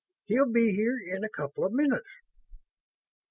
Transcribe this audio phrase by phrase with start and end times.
[0.25, 2.09] He'll be here in a couple of minutes."